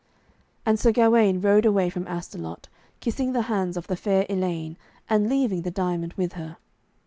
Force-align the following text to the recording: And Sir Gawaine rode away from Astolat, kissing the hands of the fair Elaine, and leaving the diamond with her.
And 0.65 0.79
Sir 0.79 0.91
Gawaine 0.91 1.41
rode 1.41 1.63
away 1.63 1.91
from 1.91 2.07
Astolat, 2.07 2.67
kissing 3.01 3.33
the 3.33 3.43
hands 3.43 3.77
of 3.77 3.85
the 3.85 3.95
fair 3.95 4.25
Elaine, 4.31 4.75
and 5.07 5.29
leaving 5.29 5.61
the 5.61 5.69
diamond 5.69 6.13
with 6.13 6.33
her. 6.33 6.57